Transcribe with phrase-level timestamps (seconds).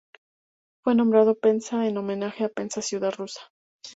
[0.83, 3.51] Fue nombrado Penza en homenaje a Penza ciudad rusa.